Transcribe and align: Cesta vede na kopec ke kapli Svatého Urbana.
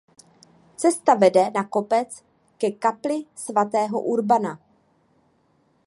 Cesta 0.81 1.13
vede 1.23 1.43
na 1.55 1.63
kopec 1.73 2.09
ke 2.59 2.67
kapli 2.83 3.17
Svatého 3.43 3.99
Urbana. 4.13 4.53